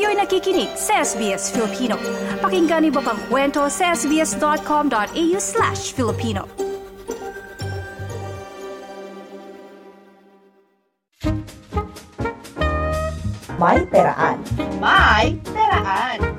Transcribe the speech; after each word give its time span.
Kayo'y 0.00 0.16
nakikinig 0.16 0.72
sa 0.80 1.04
SBS 1.04 1.52
Filipino. 1.52 2.00
Pakinggan 2.40 2.88
niyo 2.88 3.04
pa 3.04 3.12
ang 3.12 3.20
kwento 3.28 3.68
sa 3.68 3.92
sbs.com.au 3.92 5.36
slash 5.36 5.92
Filipino. 5.92 6.48
May 13.60 13.84
Peraan. 13.92 14.40
May 14.80 15.36
Peraan. 15.52 16.29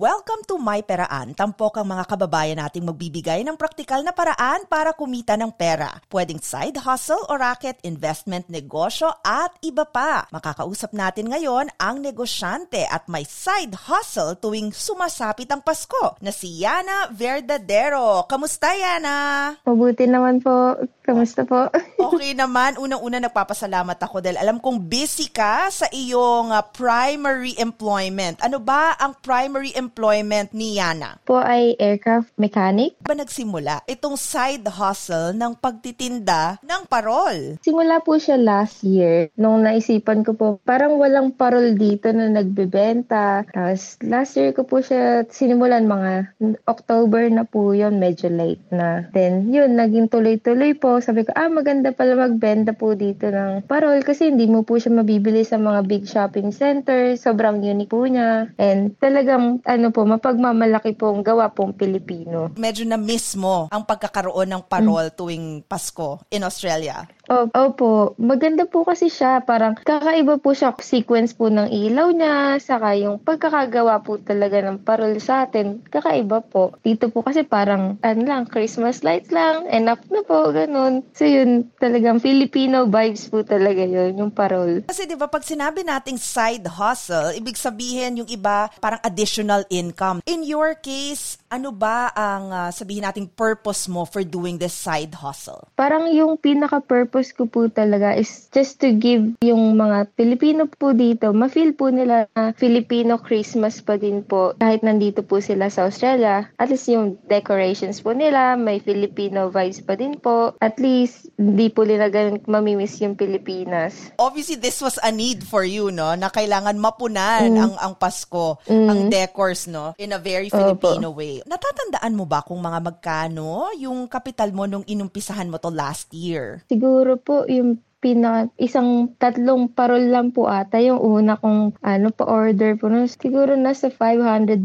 Welcome 0.00 0.48
to 0.48 0.56
My 0.56 0.80
Peraan. 0.80 1.36
Tampok 1.36 1.76
ang 1.76 1.92
mga 1.92 2.08
kababayan 2.08 2.56
nating 2.56 2.88
magbibigay 2.88 3.44
ng 3.44 3.52
praktikal 3.60 4.00
na 4.00 4.16
paraan 4.16 4.64
para 4.64 4.96
kumita 4.96 5.36
ng 5.36 5.52
pera. 5.52 5.92
Pwedeng 6.08 6.40
side 6.40 6.80
hustle 6.80 7.20
o 7.28 7.36
racket, 7.36 7.76
investment, 7.84 8.48
negosyo 8.48 9.12
at 9.20 9.52
iba 9.60 9.84
pa. 9.84 10.24
Makakausap 10.32 10.96
natin 10.96 11.28
ngayon 11.28 11.68
ang 11.76 12.00
negosyante 12.00 12.80
at 12.88 13.12
may 13.12 13.28
side 13.28 13.76
hustle 13.76 14.40
tuwing 14.40 14.72
sumasapit 14.72 15.52
ang 15.52 15.60
Pasko 15.60 16.16
na 16.24 16.32
si 16.32 16.64
Yana 16.64 17.12
Verdadero. 17.12 18.24
Kamusta 18.24 18.72
Yana? 18.72 19.52
Mabuti 19.68 20.08
naman 20.08 20.40
po. 20.40 20.80
Kamusta 21.00 21.48
po? 21.48 21.68
okay 22.06 22.36
naman. 22.36 22.76
Unang-una 22.76 23.18
nagpapasalamat 23.24 23.96
ako 23.96 24.20
dahil 24.20 24.36
alam 24.36 24.60
kong 24.60 24.84
busy 24.84 25.32
ka 25.32 25.72
sa 25.72 25.88
iyong 25.88 26.52
uh, 26.52 26.60
primary 26.74 27.56
employment. 27.56 28.36
Ano 28.44 28.60
ba 28.60 28.94
ang 29.00 29.16
primary 29.18 29.72
employment 29.74 30.52
ni 30.52 30.76
Yana? 30.76 31.16
Po 31.24 31.40
ay 31.40 31.74
aircraft 31.80 32.36
mechanic. 32.36 33.00
Ba 33.00 33.16
nagsimula 33.16 33.82
itong 33.88 34.20
side 34.20 34.66
hustle 34.68 35.32
ng 35.32 35.56
pagtitinda 35.56 36.60
ng 36.60 36.82
parol? 36.84 37.56
Simula 37.64 38.04
po 38.04 38.20
siya 38.20 38.36
last 38.36 38.84
year. 38.84 39.32
Nung 39.40 39.64
naisipan 39.64 40.22
ko 40.22 40.36
po, 40.36 40.46
parang 40.62 41.00
walang 41.00 41.32
parol 41.32 41.74
dito 41.78 42.12
na 42.12 42.28
nagbebenta. 42.28 43.48
Tapos 43.48 43.96
last 44.04 44.36
year 44.36 44.52
ko 44.52 44.68
po 44.68 44.84
siya 44.84 45.24
sinimulan 45.32 45.88
mga 45.88 46.36
October 46.68 47.24
na 47.32 47.48
po 47.48 47.72
yon 47.72 47.96
medyo 47.96 48.28
late 48.28 48.62
na. 48.68 49.08
Then 49.16 49.48
yun, 49.48 49.80
naging 49.80 50.12
tuloy-tuloy 50.12 50.76
po. 50.76 50.89
Sabi 50.98 51.22
ko, 51.22 51.30
ah 51.38 51.46
maganda 51.46 51.94
pala 51.94 52.18
magbenta 52.18 52.74
po 52.74 52.98
dito 52.98 53.30
ng 53.30 53.62
parol 53.70 54.02
kasi 54.02 54.34
hindi 54.34 54.50
mo 54.50 54.66
po 54.66 54.82
siya 54.82 54.90
mabibili 54.90 55.46
sa 55.46 55.62
mga 55.62 55.86
big 55.86 56.04
shopping 56.10 56.50
centers. 56.50 57.22
Sobrang 57.22 57.62
unique 57.62 57.94
po 57.94 58.02
niya. 58.02 58.50
And 58.58 58.98
talagang 58.98 59.62
ano 59.62 59.94
po, 59.94 60.02
mapagmamalaki 60.02 60.98
pong 60.98 61.22
gawa 61.22 61.54
pong 61.54 61.78
Pilipino. 61.78 62.50
Medyo 62.58 62.88
na 62.90 62.98
mismo 62.98 63.70
ang 63.70 63.86
pagkakaroon 63.86 64.50
ng 64.50 64.62
parol 64.66 65.12
mm. 65.12 65.14
tuwing 65.14 65.46
Pasko 65.66 66.24
in 66.34 66.42
Australia. 66.42 67.06
Oh, 67.30 67.46
opo, 67.54 68.18
maganda 68.18 68.66
po 68.66 68.82
kasi 68.82 69.06
siya. 69.06 69.38
Parang 69.46 69.78
kakaiba 69.78 70.42
po 70.42 70.50
siya 70.50 70.74
sequence 70.82 71.30
po 71.30 71.46
ng 71.46 71.70
ilaw 71.70 72.10
niya, 72.10 72.58
saka 72.58 72.98
yung 72.98 73.22
pagkakagawa 73.22 74.02
po 74.02 74.18
talaga 74.18 74.58
ng 74.66 74.82
parol 74.82 75.14
sa 75.22 75.46
atin, 75.46 75.78
kakaiba 75.86 76.42
po. 76.42 76.74
Dito 76.82 77.06
po 77.06 77.22
kasi 77.22 77.46
parang, 77.46 78.02
ano 78.02 78.22
lang, 78.26 78.50
Christmas 78.50 79.06
lights 79.06 79.30
lang, 79.30 79.70
enough 79.70 80.02
na 80.10 80.26
po, 80.26 80.50
ganun. 80.50 81.06
So 81.14 81.22
yun, 81.22 81.70
talagang 81.78 82.18
Filipino 82.18 82.90
vibes 82.90 83.30
po 83.30 83.46
talaga 83.46 83.86
yun, 83.86 84.18
yung 84.18 84.34
parol. 84.34 84.82
Kasi 84.90 85.06
di 85.06 85.14
ba 85.14 85.30
pag 85.30 85.46
sinabi 85.46 85.86
nating 85.86 86.18
side 86.18 86.66
hustle, 86.66 87.30
ibig 87.38 87.54
sabihin 87.54 88.26
yung 88.26 88.30
iba 88.30 88.66
parang 88.82 88.98
additional 89.06 89.62
income. 89.70 90.18
In 90.26 90.42
your 90.42 90.74
case, 90.74 91.38
ano 91.50 91.74
ba 91.74 92.14
ang 92.14 92.44
uh, 92.48 92.70
sabihin 92.70 93.04
nating 93.04 93.34
purpose 93.34 93.90
mo 93.90 94.06
for 94.06 94.22
doing 94.22 94.56
this 94.56 94.74
side 94.74 95.12
hustle? 95.18 95.66
Parang 95.74 96.06
yung 96.08 96.38
pinaka-purpose 96.38 97.10
purpose 97.10 97.34
ko 97.34 97.50
po 97.50 97.66
talaga 97.66 98.14
is 98.14 98.46
just 98.54 98.78
to 98.78 98.94
give 98.94 99.34
yung 99.42 99.74
mga 99.74 100.14
Pilipino 100.14 100.70
po 100.70 100.94
dito, 100.94 101.34
ma-feel 101.34 101.74
po 101.74 101.90
nila 101.90 102.30
na 102.38 102.54
Filipino 102.54 103.18
Christmas 103.18 103.82
pa 103.82 103.98
din 103.98 104.22
po. 104.22 104.54
Kahit 104.62 104.86
nandito 104.86 105.26
po 105.26 105.42
sila 105.42 105.66
sa 105.66 105.90
Australia, 105.90 106.46
at 106.62 106.70
least 106.70 106.86
yung 106.86 107.18
decorations 107.26 107.98
po 107.98 108.14
nila, 108.14 108.54
may 108.54 108.78
Filipino 108.78 109.50
vibes 109.50 109.82
pa 109.82 109.98
din 109.98 110.14
po. 110.22 110.54
At 110.62 110.78
least, 110.78 111.34
hindi 111.34 111.66
po 111.66 111.82
nila 111.82 112.12
ganun 112.14 112.38
mamimiss 112.46 113.02
yung 113.02 113.18
Pilipinas. 113.18 114.14
Obviously, 114.22 114.54
this 114.54 114.78
was 114.78 115.00
a 115.02 115.10
need 115.10 115.42
for 115.42 115.66
you, 115.66 115.90
no? 115.90 116.14
Na 116.14 116.30
kailangan 116.30 116.78
mapunan 116.78 117.56
mm. 117.56 117.58
ang, 117.58 117.74
ang 117.74 117.94
Pasko, 117.98 118.62
mm. 118.70 118.86
ang 118.86 119.00
decors, 119.10 119.66
no? 119.66 119.98
In 119.98 120.14
a 120.14 120.20
very 120.22 120.46
Filipino 120.46 121.10
Opo. 121.10 121.18
way. 121.18 121.39
Natatandaan 121.46 122.16
mo 122.16 122.24
ba 122.24 122.44
kung 122.44 122.60
mga 122.60 122.80
magkano 122.80 123.72
yung 123.76 124.08
kapital 124.10 124.50
mo 124.52 124.64
nung 124.66 124.84
inumpisahan 124.84 125.48
mo 125.48 125.56
to 125.56 125.70
last 125.72 126.12
year? 126.12 126.64
Siguro 126.68 127.16
po 127.20 127.44
yung 127.48 127.80
pinaka 128.00 128.48
isang 128.56 129.12
tatlong 129.20 129.68
parol 129.68 130.08
lang 130.08 130.32
po 130.32 130.48
ata 130.48 130.80
yung 130.80 130.98
una 130.98 131.36
kong 131.36 131.76
ano 131.84 132.08
pa 132.08 132.24
order 132.24 132.80
po 132.80 132.88
no 132.88 133.04
siguro 133.04 133.52
nasa 133.54 133.92
$500 133.92 134.64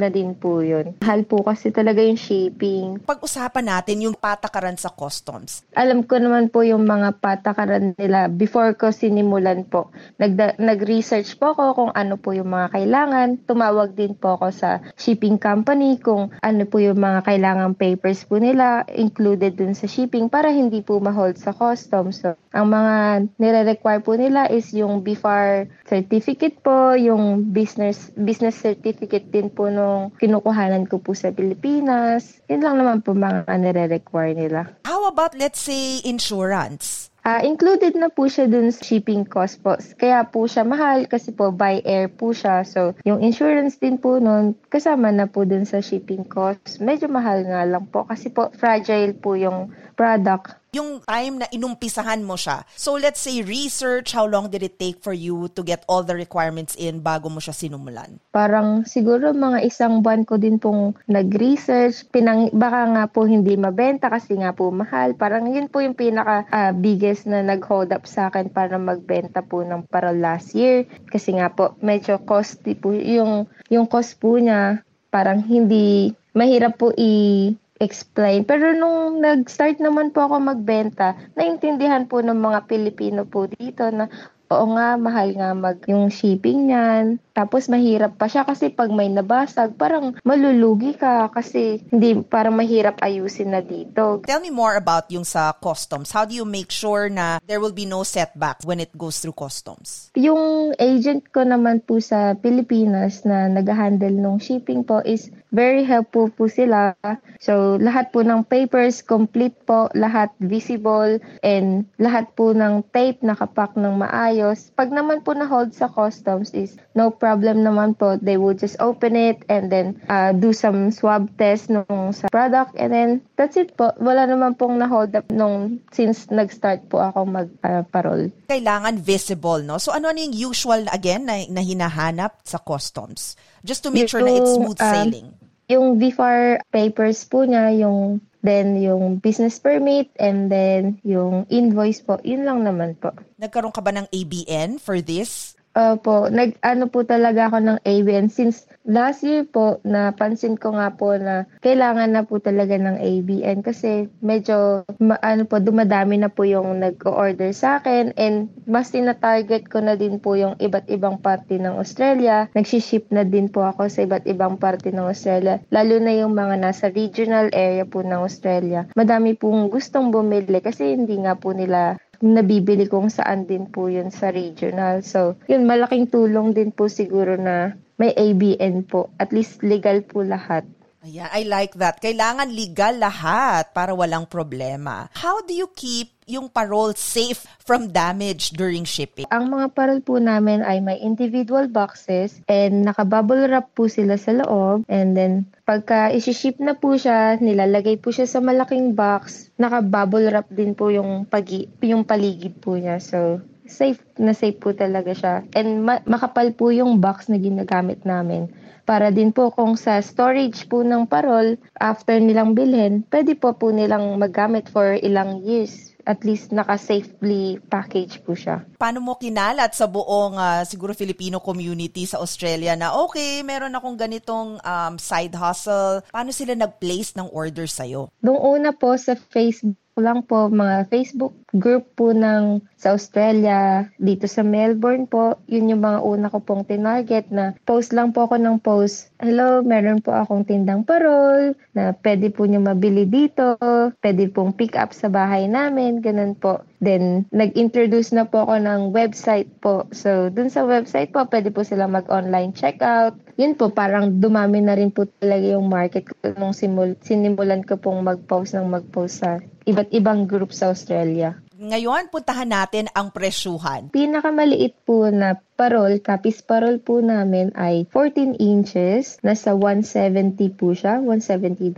na 0.00 0.08
din 0.08 0.32
po 0.32 0.64
yun. 0.64 0.96
Mahal 1.04 1.28
po 1.28 1.44
kasi 1.44 1.68
talaga 1.68 2.00
yung 2.00 2.16
shipping. 2.16 3.04
Pag-usapan 3.04 3.68
natin 3.68 4.08
yung 4.08 4.16
patakaran 4.16 4.80
sa 4.80 4.88
customs. 4.88 5.68
Alam 5.76 6.08
ko 6.08 6.16
naman 6.16 6.48
po 6.48 6.64
yung 6.64 6.88
mga 6.88 7.20
patakaran 7.20 7.92
nila 8.00 8.32
before 8.32 8.72
ko 8.74 8.88
sinimulan 8.88 9.68
po. 9.68 9.92
Nag 10.16 10.56
nag-research 10.56 11.36
po 11.36 11.52
ako 11.52 11.64
kung 11.76 11.92
ano 11.92 12.16
po 12.16 12.32
yung 12.32 12.48
mga 12.48 12.72
kailangan. 12.72 13.28
Tumawag 13.44 13.92
din 13.92 14.16
po 14.16 14.40
ako 14.40 14.48
sa 14.56 14.80
shipping 14.96 15.36
company 15.36 16.00
kung 16.00 16.32
ano 16.40 16.62
po 16.64 16.80
yung 16.80 16.96
mga 16.96 17.28
kailangang 17.28 17.76
papers 17.76 18.24
po 18.24 18.40
nila 18.40 18.88
included 18.88 19.60
dun 19.60 19.76
sa 19.76 19.84
shipping 19.84 20.32
para 20.32 20.48
hindi 20.48 20.80
po 20.80 20.96
ma-hold 20.96 21.36
sa 21.36 21.52
customs. 21.52 22.24
So 22.24 22.40
ang 22.56 22.69
mga 22.70 23.26
nire-require 23.42 24.00
po 24.00 24.14
nila 24.14 24.46
is 24.46 24.70
yung 24.70 25.02
BFAR 25.02 25.66
certificate 25.90 26.62
po, 26.62 26.94
yung 26.94 27.50
business 27.50 28.14
business 28.14 28.54
certificate 28.62 29.26
din 29.34 29.50
po 29.50 29.66
nung 29.66 30.14
kinukuhanan 30.22 30.86
ko 30.86 31.02
po 31.02 31.10
sa 31.18 31.34
Pilipinas. 31.34 32.38
Yun 32.46 32.62
lang 32.62 32.78
naman 32.78 33.02
po 33.02 33.10
mga 33.10 33.50
nire-require 33.50 34.38
nila. 34.38 34.70
How 34.86 35.10
about 35.10 35.34
let's 35.34 35.58
say 35.58 35.98
insurance? 36.06 37.10
Uh, 37.20 37.44
included 37.44 37.92
na 38.00 38.08
po 38.08 38.32
siya 38.32 38.48
dun 38.48 38.72
sa 38.72 38.80
shipping 38.80 39.28
cost 39.28 39.60
po. 39.60 39.76
Kaya 40.00 40.24
po 40.24 40.48
siya 40.48 40.64
mahal 40.64 41.04
kasi 41.04 41.36
po 41.36 41.52
by 41.52 41.84
air 41.84 42.08
po 42.08 42.32
siya. 42.32 42.64
So, 42.64 42.96
yung 43.04 43.20
insurance 43.20 43.76
din 43.76 44.00
po 44.00 44.16
nun, 44.16 44.56
kasama 44.72 45.12
na 45.12 45.28
po 45.28 45.44
dun 45.44 45.68
sa 45.68 45.84
shipping 45.84 46.24
cost. 46.24 46.80
Medyo 46.80 47.12
mahal 47.12 47.44
nga 47.44 47.68
lang 47.68 47.84
po 47.92 48.08
kasi 48.08 48.32
po 48.32 48.48
fragile 48.56 49.12
po 49.12 49.36
yung 49.36 49.68
product 50.00 50.56
yung 50.70 51.02
time 51.02 51.42
na 51.42 51.46
inumpisahan 51.50 52.22
mo 52.22 52.38
siya. 52.38 52.62
So 52.78 52.94
let's 52.94 53.18
say 53.18 53.42
research, 53.42 54.14
how 54.14 54.22
long 54.22 54.54
did 54.54 54.62
it 54.62 54.78
take 54.78 55.02
for 55.02 55.10
you 55.10 55.50
to 55.58 55.66
get 55.66 55.82
all 55.90 56.06
the 56.06 56.14
requirements 56.14 56.78
in 56.78 57.02
bago 57.02 57.26
mo 57.26 57.42
siya 57.42 57.54
sinumulan? 57.54 58.22
Parang 58.30 58.86
siguro 58.86 59.34
mga 59.34 59.66
isang 59.66 59.98
buwan 59.98 60.22
ko 60.22 60.38
din 60.38 60.62
pong 60.62 60.94
nag-research. 61.10 62.06
Pinang, 62.14 62.54
baka 62.54 62.86
nga 62.86 63.04
po 63.10 63.26
hindi 63.26 63.58
mabenta 63.58 64.06
kasi 64.06 64.38
nga 64.38 64.54
po 64.54 64.70
mahal. 64.70 65.18
Parang 65.18 65.50
yun 65.50 65.66
po 65.66 65.82
yung 65.82 65.98
pinaka 65.98 66.46
uh, 66.54 66.70
biggest 66.70 67.26
na 67.26 67.42
nag-hold 67.42 67.90
up 67.90 68.06
sa 68.06 68.30
akin 68.30 68.46
para 68.46 68.78
magbenta 68.78 69.42
po 69.42 69.66
ng 69.66 69.90
para 69.90 70.14
last 70.14 70.54
year. 70.54 70.86
Kasi 71.10 71.34
nga 71.34 71.50
po 71.50 71.74
medyo 71.82 72.22
costly 72.22 72.78
po 72.78 72.94
yung, 72.94 73.50
yung 73.66 73.90
cost 73.90 74.22
po 74.22 74.38
niya 74.38 74.86
parang 75.10 75.42
hindi 75.42 76.14
mahirap 76.30 76.78
po 76.78 76.94
i 76.94 77.50
explain. 77.80 78.44
Pero 78.44 78.76
nung 78.76 79.24
nag-start 79.24 79.80
naman 79.80 80.12
po 80.12 80.28
ako 80.28 80.36
magbenta, 80.52 81.16
naintindihan 81.34 82.04
po 82.06 82.20
ng 82.20 82.36
mga 82.36 82.68
Pilipino 82.68 83.24
po 83.24 83.48
dito 83.48 83.88
na 83.88 84.06
oo 84.50 84.66
nga, 84.76 84.98
mahal 84.98 85.32
nga 85.38 85.50
mag 85.56 85.78
yung 85.88 86.12
shipping 86.12 86.68
niyan. 86.68 87.16
Tapos 87.40 87.72
mahirap 87.72 88.20
pa 88.20 88.28
siya 88.28 88.44
kasi 88.44 88.68
pag 88.68 88.92
may 88.92 89.08
nabasag, 89.08 89.80
parang 89.80 90.12
malulugi 90.28 90.92
ka 90.92 91.32
kasi 91.32 91.80
hindi 91.88 92.20
parang 92.20 92.52
mahirap 92.52 93.00
ayusin 93.00 93.56
na 93.56 93.64
dito. 93.64 94.20
Tell 94.28 94.44
me 94.44 94.52
more 94.52 94.76
about 94.76 95.08
yung 95.08 95.24
sa 95.24 95.56
customs. 95.56 96.12
How 96.12 96.28
do 96.28 96.36
you 96.36 96.44
make 96.44 96.68
sure 96.68 97.08
na 97.08 97.40
there 97.48 97.58
will 97.58 97.72
be 97.72 97.88
no 97.88 98.04
setback 98.04 98.60
when 98.68 98.78
it 98.78 98.92
goes 98.92 99.18
through 99.24 99.36
customs? 99.36 100.12
Yung 100.16 100.76
agent 100.76 101.32
ko 101.32 101.42
naman 101.44 101.80
po 101.80 101.96
sa 101.98 102.36
Pilipinas 102.36 103.24
na 103.24 103.48
nag-handle 103.48 104.12
ng 104.12 104.36
shipping 104.36 104.84
po 104.84 105.00
is 105.00 105.32
very 105.50 105.82
helpful 105.82 106.30
po 106.30 106.46
sila. 106.46 106.94
So 107.42 107.80
lahat 107.80 108.12
po 108.14 108.22
ng 108.22 108.46
papers 108.46 109.02
complete 109.02 109.56
po, 109.66 109.90
lahat 109.96 110.30
visible 110.38 111.18
and 111.42 111.88
lahat 111.98 112.30
po 112.36 112.52
ng 112.52 112.86
tape 112.92 113.24
nakapak 113.24 113.74
ng 113.74 113.96
maayos 113.96 114.40
ayos. 114.50 114.70
Pag 114.74 114.90
naman 114.90 115.22
po 115.22 115.32
na-hold 115.32 115.72
sa 115.72 115.86
customs 115.86 116.50
is 116.52 116.76
no 116.94 117.10
problem 117.10 117.29
naman 117.38 117.94
po. 117.94 118.18
They 118.18 118.34
will 118.34 118.58
just 118.58 118.74
open 118.82 119.14
it 119.14 119.46
and 119.46 119.70
then 119.70 120.02
uh, 120.10 120.34
do 120.34 120.50
some 120.50 120.90
swab 120.90 121.30
test 121.38 121.70
nung 121.70 122.10
sa 122.10 122.26
product 122.26 122.74
and 122.74 122.90
then 122.90 123.08
that's 123.38 123.54
it 123.54 123.78
po. 123.78 123.94
Wala 124.02 124.26
naman 124.26 124.58
pong 124.58 124.82
na-hold 124.82 125.14
up 125.14 125.30
nung 125.30 125.78
since 125.94 126.26
nag-start 126.34 126.90
po 126.90 126.98
ako 126.98 127.30
mag-parol. 127.30 128.34
Uh, 128.34 128.50
Kailangan 128.50 128.98
visible, 128.98 129.62
no? 129.62 129.78
So 129.78 129.94
ano 129.94 130.10
yung 130.10 130.34
usual 130.34 130.90
again 130.90 131.30
na, 131.30 131.46
na 131.46 131.62
hinahanap 131.62 132.42
sa 132.42 132.58
customs? 132.58 133.38
Just 133.62 133.86
to 133.86 133.94
make 133.94 134.10
sure 134.10 134.24
na 134.24 134.34
it's 134.34 134.56
smooth 134.56 134.80
uh, 134.80 134.90
sailing. 134.90 135.30
Yung 135.70 136.02
VFAR 136.02 136.66
papers 136.74 137.22
po 137.30 137.46
niya, 137.46 137.70
yung 137.86 138.18
then 138.42 138.80
yung 138.80 139.20
business 139.20 139.60
permit, 139.60 140.08
and 140.16 140.48
then 140.50 140.98
yung 141.04 141.44
invoice 141.52 142.00
po. 142.00 142.18
Yun 142.24 142.48
lang 142.48 142.64
naman 142.64 142.96
po. 142.96 143.12
Nagkaroon 143.36 143.72
ka 143.72 143.84
ba 143.84 143.92
ng 143.92 144.08
ABN 144.10 144.80
for 144.80 144.98
this? 145.04 145.59
Opo, 145.70 146.26
nag-ano 146.26 146.90
po 146.90 147.06
talaga 147.06 147.46
ako 147.46 147.62
ng 147.62 147.78
ABN 147.86 148.26
since 148.26 148.66
last 148.82 149.22
year 149.22 149.46
po, 149.46 149.78
napansin 149.86 150.58
ko 150.58 150.74
nga 150.74 150.90
po 150.98 151.14
na 151.14 151.46
kailangan 151.62 152.10
na 152.10 152.26
po 152.26 152.42
talaga 152.42 152.74
ng 152.74 152.98
ABN 152.98 153.62
kasi 153.62 154.10
medyo 154.18 154.82
ma- 154.98 155.22
ano 155.22 155.46
po, 155.46 155.62
dumadami 155.62 156.18
na 156.18 156.26
po 156.26 156.42
yung 156.42 156.82
nag-order 156.82 157.54
sa 157.54 157.78
akin 157.78 158.10
and 158.18 158.50
mas 158.66 158.90
tina-target 158.90 159.70
ko 159.70 159.78
na 159.78 159.94
din 159.94 160.18
po 160.18 160.34
yung 160.34 160.58
iba't 160.58 160.90
ibang 160.90 161.22
parte 161.22 161.54
ng 161.54 161.78
Australia. 161.78 162.50
Nagsiship 162.50 163.06
na 163.14 163.22
din 163.22 163.46
po 163.46 163.62
ako 163.62 163.86
sa 163.86 164.02
iba't 164.02 164.26
ibang 164.26 164.58
parte 164.58 164.90
ng 164.90 165.06
Australia, 165.06 165.62
lalo 165.70 166.02
na 166.02 166.10
yung 166.18 166.34
mga 166.34 166.58
nasa 166.58 166.90
regional 166.90 167.46
area 167.54 167.86
po 167.86 168.02
ng 168.02 168.26
Australia. 168.26 168.90
Madami 168.98 169.38
pong 169.38 169.70
gustong 169.70 170.10
bumili 170.10 170.58
kasi 170.58 170.98
hindi 170.98 171.14
nga 171.22 171.38
po 171.38 171.54
nila 171.54 171.94
nabibili 172.20 172.84
kung 172.86 173.08
saan 173.08 173.48
din 173.48 173.68
po 173.68 173.88
yun 173.88 174.12
sa 174.12 174.28
regional. 174.28 175.00
So, 175.00 175.40
yun, 175.48 175.64
malaking 175.64 176.12
tulong 176.12 176.52
din 176.52 176.70
po 176.70 176.86
siguro 176.86 177.36
na 177.40 177.74
may 177.96 178.12
ABN 178.12 178.88
po. 178.88 179.08
At 179.16 179.32
least 179.32 179.64
legal 179.64 180.04
po 180.04 180.24
lahat. 180.24 180.64
Ayan, 181.00 181.32
I 181.32 181.48
like 181.48 181.72
that. 181.80 181.96
Kailangan 181.96 182.52
legal 182.52 183.00
lahat 183.00 183.72
para 183.72 183.96
walang 183.96 184.28
problema. 184.28 185.08
How 185.16 185.40
do 185.40 185.56
you 185.56 185.64
keep 185.72 186.12
yung 186.28 186.52
parole 186.52 186.92
safe 186.92 187.48
from 187.64 187.88
damage 187.88 188.52
during 188.52 188.84
shipping? 188.84 189.24
Ang 189.32 189.48
mga 189.48 189.72
parol 189.72 190.04
po 190.04 190.20
namin 190.20 190.60
ay 190.60 190.84
may 190.84 191.00
individual 191.00 191.72
boxes 191.72 192.44
and 192.52 192.84
nakabubble 192.84 193.48
wrap 193.48 193.72
po 193.72 193.88
sila 193.88 194.20
sa 194.20 194.44
loob. 194.44 194.84
And 194.92 195.16
then, 195.16 195.48
pagka 195.64 196.12
isi-ship 196.12 196.60
na 196.60 196.76
po 196.76 196.92
siya, 197.00 197.40
nilalagay 197.40 197.96
po 197.96 198.12
siya 198.12 198.28
sa 198.28 198.44
malaking 198.44 198.92
box. 198.92 199.48
Nakabubble 199.56 200.28
wrap 200.28 200.52
din 200.52 200.76
po 200.76 200.92
yung, 200.92 201.24
pagi, 201.24 201.64
yung 201.80 202.04
paligid 202.04 202.60
po 202.60 202.76
niya. 202.76 203.00
So, 203.00 203.40
safe 203.70 204.02
na 204.18 204.34
safe 204.34 204.58
po 204.58 204.74
talaga 204.74 205.14
siya. 205.14 205.34
And 205.54 205.86
ma- 205.86 206.02
makapal 206.04 206.50
po 206.52 206.74
yung 206.74 206.98
box 206.98 207.30
na 207.30 207.38
ginagamit 207.38 208.02
namin 208.02 208.50
para 208.90 209.14
din 209.14 209.30
po 209.30 209.54
kung 209.54 209.78
sa 209.78 210.02
storage 210.02 210.66
po 210.66 210.82
ng 210.82 211.06
parol 211.06 211.54
after 211.78 212.18
nilang 212.18 212.58
bilhin, 212.58 213.06
pwede 213.14 213.38
po 213.38 213.54
po 213.54 213.70
nilang 213.70 214.18
magamit 214.18 214.66
for 214.66 214.98
ilang 214.98 215.46
years. 215.46 215.94
At 216.10 216.26
least 216.26 216.50
naka-safely 216.50 217.62
package 217.70 218.18
po 218.26 218.34
siya. 218.34 218.66
Paano 218.80 219.04
mo 219.04 219.20
kinalat 219.20 219.76
sa 219.76 219.84
buong 219.84 220.40
uh, 220.40 220.64
siguro 220.64 220.96
Filipino 220.96 221.36
community 221.36 222.08
sa 222.08 222.16
Australia 222.16 222.72
na 222.80 222.96
okay, 222.96 223.44
meron 223.44 223.76
akong 223.76 223.92
ganitong 223.92 224.56
um, 224.56 224.94
side 224.96 225.36
hustle. 225.36 226.00
Paano 226.08 226.32
sila 226.32 226.56
nag-place 226.56 227.12
ng 227.12 227.28
order 227.28 227.68
sa'yo? 227.68 228.08
Noong 228.24 228.40
una 228.40 228.72
po 228.72 228.96
sa 228.96 229.12
Facebook 229.12 229.76
lang 230.00 230.24
po 230.24 230.48
mga 230.48 230.88
Facebook 230.88 231.36
group 231.52 231.92
po 231.92 232.16
ng 232.16 232.64
sa 232.80 232.96
Australia, 232.96 233.84
dito 234.00 234.24
sa 234.24 234.40
Melbourne 234.40 235.04
po, 235.04 235.36
yun 235.44 235.68
yung 235.68 235.84
mga 235.84 236.00
una 236.00 236.32
ko 236.32 236.40
pong 236.40 236.64
tinarget 236.64 237.28
na 237.28 237.52
post 237.68 237.92
lang 237.92 238.16
po 238.16 238.24
ako 238.24 238.40
ng 238.40 238.56
post, 238.64 239.12
hello, 239.20 239.60
meron 239.60 240.00
po 240.00 240.16
akong 240.16 240.48
tindang 240.48 240.88
parol 240.88 241.52
na 241.76 241.92
pwede 242.00 242.32
po 242.32 242.48
nyo 242.48 242.64
mabili 242.64 243.04
dito, 243.04 243.60
pwede 244.00 244.32
pong 244.32 244.56
pick 244.56 244.72
up 244.72 244.96
sa 244.96 245.12
bahay 245.12 245.44
namin, 245.44 246.00
ganun 246.00 246.32
po. 246.32 246.64
Then, 246.80 247.28
nag-introduce 247.28 248.16
na 248.16 248.24
po 248.24 248.48
ako 248.48 248.56
ng 248.56 248.80
website 248.96 249.52
po. 249.60 249.84
So, 249.92 250.32
dun 250.32 250.48
sa 250.48 250.64
website 250.64 251.12
po, 251.12 251.28
pwede 251.28 251.52
po 251.52 251.60
sila 251.60 251.84
mag-online 251.84 252.56
checkout. 252.56 253.20
Yun 253.36 253.52
po, 253.52 253.68
parang 253.68 254.16
dumami 254.16 254.64
na 254.64 254.72
rin 254.72 254.88
po 254.88 255.04
talaga 255.20 255.44
yung 255.44 255.68
market 255.68 256.08
ko 256.08 256.32
nung 256.40 256.56
simul- 256.56 256.96
sinimulan 257.04 257.60
ko 257.60 257.76
pong 257.76 258.00
mag-post 258.00 258.56
ng 258.56 258.64
mag-post 258.64 259.20
sa 259.20 259.44
iba't 259.68 259.92
ibang 259.92 260.24
group 260.24 260.56
sa 260.56 260.72
Australia. 260.72 261.36
Ngayon, 261.60 262.08
puntahan 262.08 262.48
natin 262.48 262.88
ang 262.96 263.12
presyuhan. 263.12 263.92
Pinakamaliit 263.92 264.80
po 264.88 265.12
na 265.12 265.36
parol, 265.60 266.00
kapis 266.00 266.40
parol 266.40 266.80
po 266.80 267.04
namin 267.04 267.52
ay 267.52 267.84
14 267.84 268.32
inches. 268.40 269.20
Nasa 269.20 269.52
170 269.52 270.56
po 270.56 270.72
siya, 270.72 271.04
$170. 271.04 271.76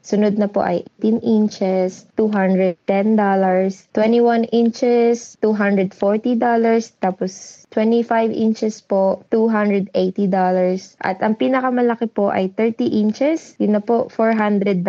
Sunod 0.00 0.40
na 0.40 0.48
po 0.48 0.64
ay 0.64 0.88
18 1.04 1.20
inches, 1.20 2.08
$210. 2.16 2.80
21 2.80 4.48
inches, 4.56 5.36
$240. 5.44 6.80
Tapos 6.96 7.32
25 7.76 8.32
inches 8.32 8.80
po, 8.80 9.20
$280. 9.28 9.92
At 10.96 11.20
ang 11.20 11.36
pinakamalaki 11.36 12.08
po 12.08 12.32
ay 12.32 12.56
30 12.56 12.88
inches. 12.88 13.52
Yun 13.60 13.76
na 13.76 13.84
po, 13.84 14.08
$400 14.08 14.80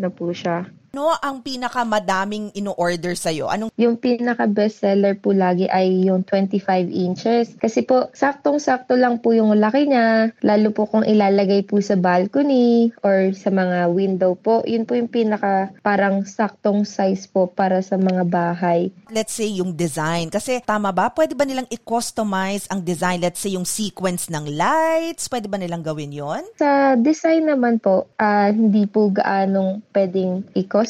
na 0.00 0.08
po 0.08 0.32
siya. 0.32 0.72
Ano 0.94 1.10
ang 1.10 1.42
pinakamadaming 1.42 2.54
ino-order 2.54 3.18
sa'yo? 3.18 3.50
Anong 3.50 3.74
Yung 3.74 3.98
pinaka 3.98 4.46
bestseller 4.46 5.18
po 5.18 5.34
lagi 5.34 5.66
ay 5.66 6.06
yung 6.06 6.22
25 6.22 6.86
inches. 6.86 7.58
Kasi 7.58 7.82
po, 7.82 8.14
saktong-sakto 8.14 8.94
lang 8.94 9.18
po 9.18 9.34
yung 9.34 9.58
laki 9.58 9.90
niya. 9.90 10.30
Lalo 10.46 10.70
po 10.70 10.86
kung 10.86 11.02
ilalagay 11.02 11.66
po 11.66 11.82
sa 11.82 11.98
balcony 11.98 12.94
or 13.02 13.34
sa 13.34 13.50
mga 13.50 13.90
window 13.90 14.38
po. 14.38 14.62
Yun 14.70 14.86
po 14.86 14.94
yung 14.94 15.10
pinaka 15.10 15.74
parang 15.82 16.22
saktong 16.22 16.86
size 16.86 17.26
po 17.26 17.50
para 17.50 17.82
sa 17.82 17.98
mga 17.98 18.22
bahay. 18.30 18.94
let's 19.10 19.34
say 19.34 19.50
yung 19.50 19.74
design? 19.74 20.30
Kasi 20.30 20.62
tama 20.62 20.94
ba? 20.94 21.10
Pwede 21.10 21.34
ba 21.34 21.42
nilang 21.42 21.66
i-customize 21.74 22.70
ang 22.70 22.86
design? 22.86 23.18
Let's 23.18 23.42
say 23.42 23.58
yung 23.58 23.66
sequence 23.66 24.30
ng 24.30 24.46
lights. 24.46 25.26
Pwede 25.26 25.50
ba 25.50 25.58
nilang 25.58 25.82
gawin 25.82 26.14
yon? 26.14 26.46
Sa 26.54 26.94
design 26.94 27.50
naman 27.50 27.82
po, 27.82 28.06
ah, 28.14 28.54
hindi 28.54 28.86
po 28.86 29.10
gaanong 29.10 29.82
pwedeng 29.90 30.46
i-customize. 30.54 30.83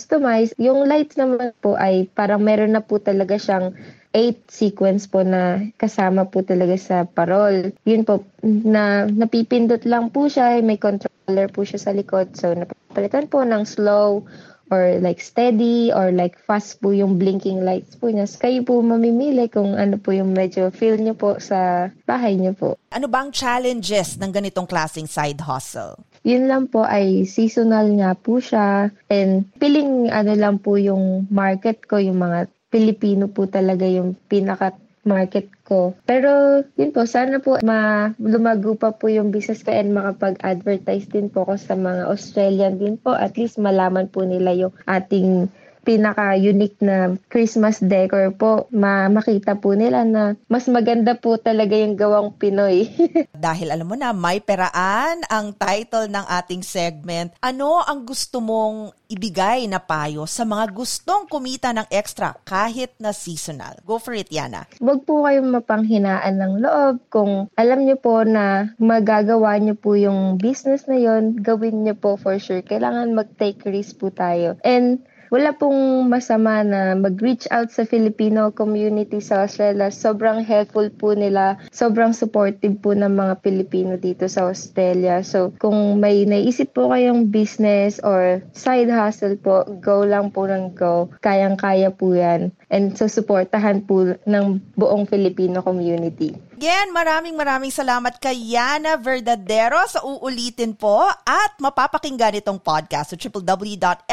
Yung 0.58 0.86
lights 0.86 1.16
naman 1.16 1.54
po 1.62 1.78
ay 1.78 2.10
parang 2.12 2.42
meron 2.42 2.74
na 2.74 2.82
po 2.82 2.98
talaga 2.98 3.38
siyang 3.38 3.74
8 4.14 4.46
sequence 4.46 5.10
po 5.10 5.26
na 5.26 5.58
kasama 5.74 6.30
po 6.30 6.46
talaga 6.46 6.78
sa 6.78 7.02
parol. 7.02 7.74
Yun 7.82 8.06
po, 8.06 8.22
na 8.42 9.10
napipindot 9.10 9.82
lang 9.82 10.14
po 10.14 10.30
siya, 10.30 10.62
may 10.62 10.78
controller 10.78 11.50
po 11.50 11.66
siya 11.66 11.82
sa 11.82 11.90
likod. 11.90 12.30
So, 12.38 12.54
napapalitan 12.54 13.26
po 13.26 13.42
ng 13.42 13.66
slow 13.66 14.22
or 14.70 15.02
like 15.02 15.18
steady 15.20 15.90
or 15.90 16.14
like 16.14 16.38
fast 16.46 16.78
po 16.80 16.94
yung 16.94 17.18
blinking 17.18 17.66
lights 17.66 17.98
po 17.98 18.08
niya. 18.08 18.30
Kayo 18.38 18.62
po 18.62 18.80
mamimili 18.80 19.50
kung 19.50 19.74
ano 19.74 19.98
po 19.98 20.14
yung 20.14 20.30
medyo 20.32 20.70
feel 20.70 20.96
niyo 20.96 21.18
po 21.18 21.36
sa 21.42 21.90
bahay 22.06 22.38
niyo 22.38 22.54
po. 22.54 22.68
Ano 22.94 23.10
bang 23.10 23.34
challenges 23.34 24.14
ng 24.16 24.30
ganitong 24.30 24.70
klaseng 24.70 25.10
side 25.10 25.42
hustle? 25.42 25.98
Yun 26.24 26.48
lang 26.48 26.72
po 26.72 26.88
ay 26.88 27.28
seasonal 27.28 27.92
nga 28.00 28.16
po 28.16 28.40
siya 28.40 28.88
and 29.12 29.44
piling 29.60 30.08
ano 30.08 30.32
lang 30.32 30.56
po 30.56 30.80
yung 30.80 31.28
market 31.28 31.84
ko, 31.84 32.00
yung 32.00 32.16
mga 32.16 32.48
Pilipino 32.72 33.28
po 33.30 33.46
talaga 33.46 33.84
yung 33.86 34.16
pinaka 34.26 34.74
market 35.04 35.52
ko. 35.68 35.92
Pero 36.08 36.64
yun 36.80 36.90
po, 36.90 37.04
sana 37.04 37.38
po 37.38 37.60
ma 37.60 38.10
lumago 38.16 38.72
pa 38.74 38.90
po 38.96 39.12
yung 39.12 39.30
business 39.30 39.60
ko 39.60 39.70
and 39.70 39.92
makapag-advertise 39.92 41.06
din 41.12 41.28
po 41.28 41.44
ako 41.44 41.60
sa 41.60 41.76
mga 41.76 42.08
Australian 42.08 42.80
din 42.80 42.96
po. 42.96 43.12
At 43.12 43.36
least 43.36 43.60
malaman 43.60 44.08
po 44.08 44.24
nila 44.24 44.56
yung 44.56 44.72
ating 44.88 45.52
pinaka-unique 45.84 46.80
na 46.80 47.14
Christmas 47.28 47.78
decor 47.84 48.32
po, 48.34 48.66
ma 48.72 49.06
makita 49.12 49.54
po 49.60 49.76
nila 49.76 50.02
na 50.02 50.34
mas 50.48 50.64
maganda 50.66 51.14
po 51.14 51.36
talaga 51.36 51.76
yung 51.76 51.94
gawang 51.94 52.32
Pinoy. 52.34 52.88
Dahil 53.36 53.70
alam 53.70 53.86
mo 53.86 53.94
na, 53.94 54.16
may 54.16 54.40
peraan 54.40 55.20
ang 55.28 55.52
title 55.52 56.08
ng 56.08 56.26
ating 56.26 56.64
segment. 56.64 57.36
Ano 57.44 57.84
ang 57.84 58.08
gusto 58.08 58.40
mong 58.40 58.96
ibigay 59.12 59.68
na 59.68 59.78
payo 59.78 60.24
sa 60.24 60.42
mga 60.48 60.72
gustong 60.72 61.28
kumita 61.28 61.70
ng 61.76 61.86
extra 61.92 62.32
kahit 62.42 62.96
na 62.96 63.12
seasonal? 63.12 63.76
Go 63.84 64.00
for 64.00 64.16
it, 64.16 64.32
Yana. 64.32 64.64
Huwag 64.80 65.04
po 65.04 65.22
kayong 65.22 65.52
mapanghinaan 65.52 66.34
ng 66.40 66.54
loob. 66.64 66.94
Kung 67.12 67.52
alam 67.54 67.84
nyo 67.84 67.96
po 68.00 68.24
na 68.24 68.72
magagawa 68.80 69.60
nyo 69.60 69.76
po 69.76 69.94
yung 69.94 70.40
business 70.40 70.88
na 70.88 70.96
yon, 70.96 71.38
gawin 71.38 71.84
nyo 71.84 71.94
po 71.94 72.16
for 72.16 72.40
sure. 72.40 72.64
Kailangan 72.64 73.12
mag-take 73.12 73.60
risk 73.68 74.00
po 74.00 74.08
tayo. 74.10 74.56
And 74.64 75.04
wala 75.28 75.54
pong 75.54 76.08
masama 76.10 76.64
na 76.64 76.96
mag-reach 76.98 77.48
out 77.52 77.70
sa 77.70 77.86
Filipino 77.86 78.50
community 78.50 79.20
sa 79.20 79.44
Australia. 79.46 79.92
Sobrang 79.92 80.42
helpful 80.42 80.88
po 80.92 81.12
nila. 81.12 81.60
Sobrang 81.70 82.16
supportive 82.16 82.76
po 82.80 82.96
ng 82.96 83.12
mga 83.12 83.40
Pilipino 83.40 83.94
dito 84.00 84.26
sa 84.26 84.48
Australia. 84.48 85.20
So, 85.20 85.52
kung 85.60 86.00
may 86.00 86.24
naisip 86.24 86.74
po 86.74 86.90
kayong 86.90 87.30
business 87.30 88.00
or 88.02 88.42
side 88.56 88.90
hustle 88.90 89.36
po, 89.38 89.64
go 89.80 90.02
lang 90.02 90.34
po 90.34 90.48
ng 90.48 90.74
go. 90.74 91.12
Kayang-kaya 91.22 91.92
po 91.94 92.16
yan. 92.16 92.50
And 92.72 92.96
so, 92.96 93.06
supportahan 93.10 93.84
po 93.84 94.16
ng 94.24 94.44
buong 94.74 95.04
Filipino 95.08 95.60
community. 95.60 96.32
Again, 96.54 96.94
maraming 96.96 97.36
maraming 97.36 97.68
salamat 97.68 98.16
kay 98.22 98.56
Yana 98.56 98.96
Verdadero 98.96 99.84
sa 99.84 100.00
uulitin 100.06 100.72
po 100.72 101.04
at 101.26 101.52
mapapakinggan 101.60 102.40
itong 102.40 102.62
podcast 102.62 103.12
sa 103.12 103.16
www.sbs.com.au 103.20 104.06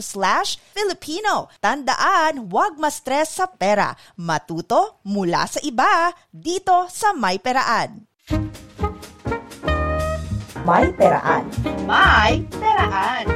slash 0.00 0.56
Filipino. 0.72 1.52
Tandaan, 1.60 2.48
huwag 2.48 2.80
ma-stress 2.80 3.42
sa 3.42 3.46
pera. 3.50 3.92
Matuto 4.16 5.02
mula 5.04 5.44
sa 5.44 5.60
iba 5.60 6.14
dito 6.32 6.88
sa 6.88 7.12
May 7.12 7.36
Peraan. 7.42 8.06
May 10.66 10.90
peraan. 10.98 11.46
May 11.86 12.42
peraan. 12.58 13.35